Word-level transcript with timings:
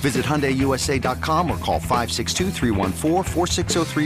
Visit 0.00 0.24
HyundaiUSA.com 0.24 1.50
or 1.50 1.58
call 1.58 1.78
562 1.78 2.50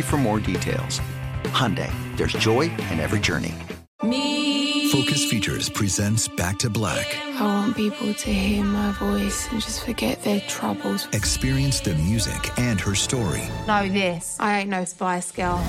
for 0.03 0.17
more 0.17 0.41
details. 0.41 1.01
Hyundai, 1.45 1.93
there's 2.17 2.33
joy 2.33 2.63
in 2.63 2.99
every 2.99 3.21
journey. 3.21 3.55
Me. 4.03 4.89
Focus 4.91 5.25
Features 5.25 5.69
presents 5.69 6.27
Back 6.27 6.59
to 6.59 6.71
Black. 6.71 7.17
I 7.37 7.43
want 7.43 7.77
people 7.77 8.13
to 8.13 8.33
hear 8.33 8.65
my 8.65 8.91
voice 8.93 9.49
and 9.51 9.61
just 9.61 9.85
forget 9.85 10.23
their 10.23 10.41
troubles. 10.41 11.07
Experience 11.13 11.81
the 11.81 11.95
music 11.95 12.59
and 12.59 12.81
her 12.81 12.95
story. 12.95 13.43
Know 13.67 13.89
this. 13.89 14.37
I 14.41 14.61
ain't 14.61 14.71
no 14.71 14.85
Spice 14.85 15.31
Girl. 15.31 15.65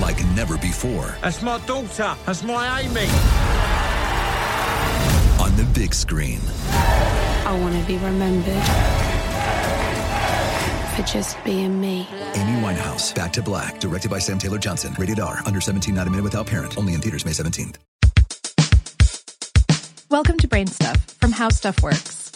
Like 0.00 0.24
never 0.34 0.58
before. 0.58 1.14
That's 1.22 1.40
my 1.40 1.58
daughter. 1.66 2.16
That's 2.26 2.42
my 2.42 2.80
Amy. 2.80 3.06
On 5.40 5.56
the 5.56 5.64
big 5.72 5.94
screen. 5.94 6.40
I 7.46 7.58
want 7.60 7.80
to 7.80 7.86
be 7.86 7.96
remembered 7.98 9.07
for 10.98 11.06
just 11.06 11.42
being 11.44 11.80
me. 11.80 12.08
Amy 12.34 12.60
Winehouse, 12.60 13.14
Back 13.14 13.32
to 13.34 13.42
Black, 13.42 13.78
directed 13.78 14.10
by 14.10 14.18
Sam 14.18 14.38
Taylor 14.38 14.58
Johnson. 14.58 14.94
Rated 14.98 15.20
R, 15.20 15.40
under 15.46 15.60
17, 15.60 15.94
not 15.94 16.06
a 16.06 16.10
minute 16.10 16.24
without 16.24 16.46
parent. 16.46 16.76
Only 16.76 16.94
in 16.94 17.00
theaters 17.00 17.24
May 17.24 17.32
17th. 17.32 17.76
Welcome 20.10 20.38
to 20.38 20.48
Brain 20.48 20.66
Stuff 20.66 21.04
from 21.20 21.32
How 21.32 21.50
Stuff 21.50 21.82
Works. 21.82 22.27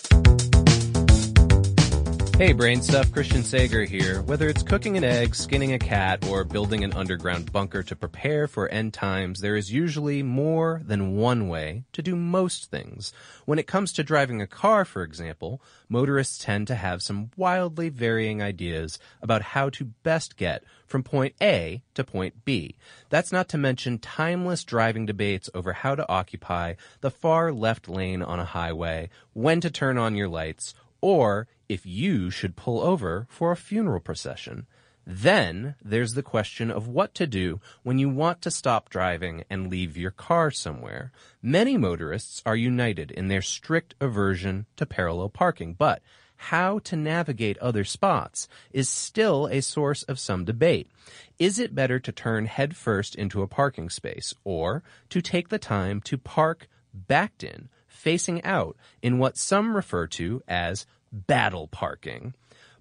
Hey, 2.38 2.54
Brain 2.54 2.80
Stuff, 2.80 3.12
Christian 3.12 3.44
Sager 3.44 3.84
here. 3.84 4.22
Whether 4.22 4.48
it's 4.48 4.62
cooking 4.62 4.96
an 4.96 5.04
egg, 5.04 5.34
skinning 5.34 5.74
a 5.74 5.78
cat, 5.78 6.26
or 6.26 6.44
building 6.44 6.82
an 6.82 6.94
underground 6.94 7.52
bunker 7.52 7.82
to 7.84 7.94
prepare 7.94 8.48
for 8.48 8.68
end 8.68 8.94
times, 8.94 9.40
there 9.40 9.54
is 9.54 9.70
usually 9.70 10.22
more 10.22 10.80
than 10.82 11.14
one 11.14 11.48
way 11.48 11.84
to 11.92 12.02
do 12.02 12.16
most 12.16 12.70
things. 12.70 13.12
When 13.44 13.58
it 13.58 13.66
comes 13.66 13.92
to 13.92 14.02
driving 14.02 14.40
a 14.40 14.46
car, 14.46 14.86
for 14.86 15.02
example, 15.02 15.62
motorists 15.90 16.42
tend 16.42 16.66
to 16.68 16.74
have 16.74 17.02
some 17.02 17.30
wildly 17.36 17.90
varying 17.90 18.42
ideas 18.42 18.98
about 19.20 19.42
how 19.42 19.68
to 19.68 19.84
best 20.02 20.36
get 20.36 20.64
from 20.86 21.02
point 21.02 21.34
A 21.40 21.82
to 21.94 22.02
point 22.02 22.46
B. 22.46 22.76
That's 23.10 23.30
not 23.30 23.48
to 23.50 23.58
mention 23.58 23.98
timeless 23.98 24.64
driving 24.64 25.04
debates 25.04 25.50
over 25.54 25.74
how 25.74 25.94
to 25.94 26.08
occupy 26.08 26.74
the 27.02 27.10
far 27.10 27.52
left 27.52 27.88
lane 27.88 28.22
on 28.22 28.40
a 28.40 28.46
highway, 28.46 29.10
when 29.34 29.60
to 29.60 29.70
turn 29.70 29.98
on 29.98 30.16
your 30.16 30.28
lights, 30.28 30.74
or 31.02 31.46
if 31.72 31.86
you 31.86 32.30
should 32.30 32.54
pull 32.54 32.80
over 32.80 33.26
for 33.30 33.50
a 33.50 33.56
funeral 33.56 34.00
procession. 34.00 34.66
Then 35.06 35.74
there's 35.82 36.14
the 36.14 36.22
question 36.22 36.70
of 36.70 36.86
what 36.86 37.14
to 37.14 37.26
do 37.26 37.60
when 37.82 37.98
you 37.98 38.08
want 38.08 38.42
to 38.42 38.50
stop 38.50 38.88
driving 38.88 39.44
and 39.48 39.70
leave 39.70 39.96
your 39.96 40.10
car 40.10 40.50
somewhere. 40.50 41.10
Many 41.40 41.76
motorists 41.76 42.42
are 42.44 42.54
united 42.54 43.10
in 43.10 43.28
their 43.28 43.42
strict 43.42 43.94
aversion 44.00 44.66
to 44.76 44.86
parallel 44.86 45.30
parking, 45.30 45.74
but 45.74 46.02
how 46.36 46.80
to 46.80 46.96
navigate 46.96 47.56
other 47.58 47.84
spots 47.84 48.48
is 48.70 48.88
still 48.88 49.46
a 49.46 49.62
source 49.62 50.02
of 50.02 50.18
some 50.18 50.44
debate. 50.44 50.90
Is 51.38 51.58
it 51.58 51.74
better 51.74 51.98
to 52.00 52.12
turn 52.12 52.46
headfirst 52.46 53.14
into 53.14 53.42
a 53.42 53.48
parking 53.48 53.88
space 53.88 54.34
or 54.44 54.82
to 55.08 55.22
take 55.22 55.48
the 55.48 55.58
time 55.58 56.00
to 56.02 56.18
park 56.18 56.68
backed 56.92 57.42
in, 57.42 57.68
facing 57.86 58.42
out 58.44 58.76
in 59.02 59.18
what 59.18 59.36
some 59.36 59.74
refer 59.74 60.06
to 60.08 60.42
as 60.46 60.84
battle 61.12 61.68
parking. 61.68 62.34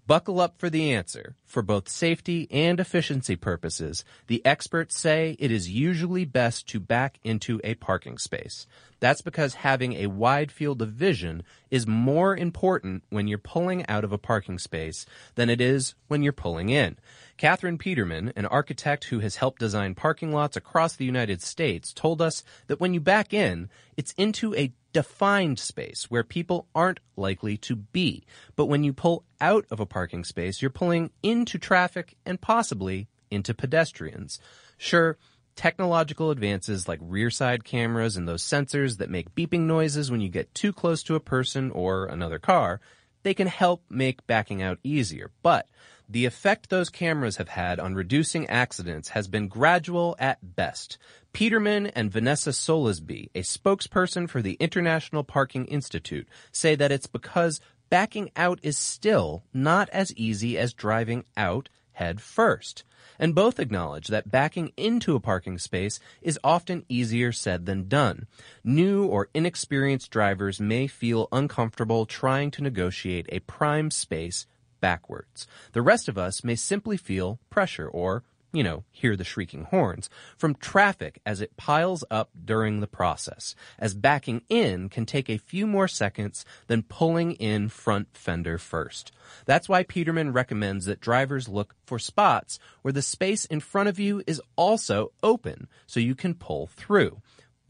Buckle 0.08 0.42
up 0.42 0.58
for 0.58 0.69
the 0.69 0.92
answer. 0.92 1.36
For 1.46 1.62
both 1.62 1.88
safety 1.88 2.47
and 2.50 2.80
efficiency 2.80 3.36
purposes, 3.36 4.03
the 4.28 4.44
experts 4.46 4.97
say 4.97 5.36
it 5.40 5.52
is 5.52 5.69
usually 5.69 6.25
best 6.25 6.68
to 6.69 6.80
back 6.80 7.19
into 7.24 7.62
a 7.64 7.75
parking 7.75 8.18
space. 8.18 8.66
That's 9.00 9.22
because 9.22 9.53
having 9.56 9.94
a 9.94 10.08
wide 10.08 10.52
field 10.52 10.81
of 10.81 10.90
vision 10.90 11.44
is 11.69 11.88
more 11.88 12.36
important 12.36 13.03
when 13.09 13.28
you're 13.28 13.38
pulling 13.38 13.86
out 13.88 14.03
of 14.03 14.12
a 14.12 14.18
parking 14.18 14.59
space 14.59 15.06
than 15.36 15.50
it 15.50 15.62
is 15.62 15.96
when 16.08 16.24
you're 16.24 16.34
pulling 16.34 16.69
in. 16.69 16.98
Catherine 17.38 17.78
Peterman, 17.78 18.34
an 18.36 18.46
architect 18.48 19.06
who 19.06 19.19
has 19.19 19.38
helped 19.38 19.59
design 19.59 19.96
parking 19.96 20.31
lots 20.31 20.58
across 20.58 20.96
the 20.96 21.06
United 21.06 21.42
States, 21.42 21.94
told 21.94 22.22
us 22.22 22.44
that 22.68 22.80
when 22.80 22.94
you 22.94 23.00
back 23.00 23.33
in, 23.33 23.69
it's 23.98 24.13
into 24.13 24.54
a 24.56 24.74
defined 24.94 25.60
space 25.60 26.10
where 26.10 26.24
people 26.24 26.68
aren't 26.76 27.00
likely 27.16 27.58
to 27.58 27.76
be. 27.76 28.24
But 28.56 28.66
when 28.66 28.84
you 28.84 28.94
pull 28.94 29.24
out 29.40 29.66
of 29.72 29.80
a 29.80 29.86
parking 29.86 30.24
space, 30.24 30.62
you're 30.62 30.72
pulling 30.72 31.12
into 31.24 31.58
traffic 31.58 32.16
and 32.26 32.42
possibly 32.42 33.08
into 33.30 33.54
pedestrians. 33.54 34.40
Sure, 34.78 35.18
technological 35.56 36.32
advances 36.32 36.88
like 36.88 37.00
rear 37.02 37.30
side 37.30 37.64
cameras 37.64 38.18
and 38.18 38.28
those 38.28 38.44
sensors 38.44 38.98
that 38.98 39.10
make 39.10 39.36
beeping 39.36 39.62
noises 39.62 40.12
when 40.12 40.22
you 40.22 40.30
get 40.30 40.54
too 40.54 40.74
close 40.74 41.04
to 41.04 41.16
a 41.16 41.20
person 41.20 41.72
or 41.72 42.06
another 42.06 42.40
car, 42.40 42.82
they 43.23 43.33
can 43.33 43.47
help 43.47 43.83
make 43.89 44.25
backing 44.27 44.62
out 44.62 44.79
easier. 44.83 45.31
But 45.44 45.68
the 46.09 46.25
effect 46.25 46.69
those 46.69 46.89
cameras 46.89 47.38
have 47.38 47.50
had 47.50 47.79
on 47.79 47.95
reducing 47.95 48.47
accidents 48.47 49.09
has 49.09 49.27
been 49.27 49.47
gradual 49.47 50.15
at 50.19 50.56
best. 50.56 50.97
Peterman 51.31 51.88
and 51.88 52.12
Vanessa 52.12 52.50
Solesbee, 52.50 53.29
a 53.33 53.41
spokesperson 53.41 54.29
for 54.29 54.41
the 54.41 54.57
International 54.59 55.23
Parking 55.23 55.65
Institute, 55.68 56.27
say 56.51 56.75
that 56.75 56.91
it's 56.91 57.07
because 57.07 57.62
backing 57.89 58.29
out 58.35 58.59
is 58.62 58.77
still 58.77 59.44
not 59.53 59.88
as 59.89 60.13
easy 60.15 60.57
as 60.57 60.73
driving 60.73 61.23
out 61.38 61.69
head 61.94 62.19
first. 62.21 62.83
And 63.19 63.36
both 63.36 63.59
acknowledge 63.59 64.07
that 64.07 64.31
backing 64.31 64.71
into 64.77 65.15
a 65.15 65.19
parking 65.19 65.57
space 65.57 66.00
is 66.21 66.39
often 66.44 66.86
easier 66.89 67.31
said 67.31 67.65
than 67.65 67.88
done. 67.88 68.27
New 68.63 69.06
or 69.06 69.30
inexperienced 69.33 70.12
drivers 70.12 70.59
may 70.59 70.88
feel 70.88 71.27
uncomfortable 71.31 72.06
trying 72.06 72.51
to 72.51 72.63
negotiate 72.63 73.27
a 73.30 73.39
prime 73.39 73.92
space 73.92 74.48
backwards. 74.80 75.48
The 75.74 75.81
rest 75.81 76.09
of 76.09 76.18
us 76.18 76.44
may 76.44 76.56
simply 76.56 76.98
feel 76.98 77.39
pressure 77.50 77.88
or 77.88 78.24
you 78.53 78.63
know, 78.63 78.83
hear 78.92 79.15
the 79.15 79.24
shrieking 79.24 79.63
horns, 79.65 80.09
from 80.38 80.56
traffic 80.56 81.21
as 81.25 81.42
it 81.42 81.57
piles 81.57 82.03
up 82.12 82.30
during 82.44 82.80
the 82.80 82.88
process, 82.88 83.56
as 83.80 83.94
backing 83.94 84.42
in 84.50 84.89
can 84.89 85.06
take 85.06 85.30
a 85.30 85.38
few 85.38 85.65
more 85.65 85.88
seconds 85.88 86.45
than 86.68 86.83
pulling 86.83 87.33
in 87.33 87.69
front 87.69 88.09
fender 88.13 88.57
first. 88.57 89.12
That's 89.45 89.69
why 89.69 89.83
Peterman 89.83 90.33
recommends 90.33 90.86
that 90.86 91.00
drivers 91.00 91.48
look 91.48 91.75
for 91.86 92.00
spots 92.00 92.59
where 92.81 92.92
the 92.92 93.01
space 93.01 93.45
in 93.45 93.59
front 93.59 93.89
of 93.89 94.00
you 94.00 94.21
is 94.27 94.42
also 94.56 95.12
open 95.24 95.68
so 95.88 96.00
you 96.00 96.15
can 96.15 96.33
pull 96.33 96.68
through. 96.68 97.21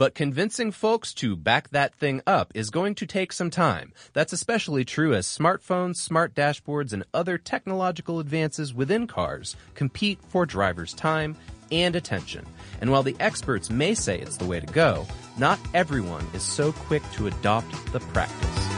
But 0.02 0.16
convincing 0.16 0.72
folks 0.72 1.14
to 1.14 1.36
back 1.36 1.70
that 1.70 1.94
thing 1.94 2.24
up 2.26 2.54
is 2.56 2.72
going 2.72 2.96
to 2.96 3.06
take 3.06 3.32
some 3.32 3.52
time. 3.52 3.94
That's 4.14 4.34
especially 4.34 4.84
true 4.84 5.14
as 5.14 5.28
smartphones, 5.28 5.98
smart 5.98 6.34
dashboards, 6.34 6.92
and 6.92 7.04
other 7.14 7.38
technological 7.38 8.20
advances 8.20 8.74
within 8.74 9.06
cars 9.06 9.56
compete 9.76 10.18
for 10.28 10.48
drivers' 10.48 10.96
time 10.96 11.38
and 11.72 11.96
attention. 11.96 12.48
And 12.82 12.90
while 12.90 13.04
the 13.04 13.16
experts 13.20 13.70
may 13.70 13.94
say 13.94 14.18
it's 14.20 14.38
the 14.38 14.48
way 14.48 14.60
to 14.60 14.74
go, 14.74 15.06
not 15.38 15.60
everyone 15.76 16.26
is 16.34 16.42
so 16.42 16.72
quick 16.72 17.04
to 17.12 17.28
adopt 17.28 17.94
the 17.94 18.00
practice. 18.00 18.71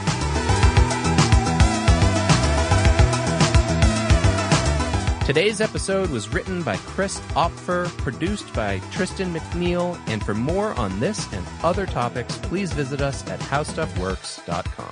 Today's 5.24 5.62
episode 5.62 6.10
was 6.10 6.28
written 6.28 6.62
by 6.62 6.76
Chris 6.76 7.18
Opfer, 7.30 7.88
produced 7.96 8.52
by 8.52 8.78
Tristan 8.92 9.32
McNeil, 9.32 9.98
and 10.06 10.22
for 10.22 10.34
more 10.34 10.74
on 10.74 11.00
this 11.00 11.32
and 11.32 11.42
other 11.62 11.86
topics, 11.86 12.36
please 12.36 12.74
visit 12.74 13.00
us 13.00 13.26
at 13.30 13.40
howstuffworks.com. 13.40 14.90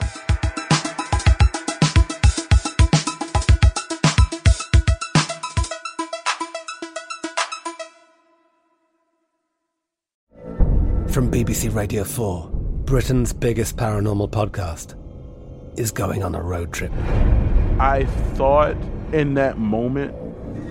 From 11.10 11.30
BBC 11.30 11.74
Radio 11.74 12.04
4, 12.04 12.48
Britain's 12.86 13.34
biggest 13.34 13.76
paranormal 13.76 14.30
podcast 14.30 14.96
is 15.78 15.90
going 15.90 16.22
on 16.22 16.34
a 16.34 16.40
road 16.40 16.72
trip. 16.72 16.90
I 17.78 18.06
thought 18.34 18.78
in 19.12 19.34
that 19.34 19.58
moment, 19.58 20.14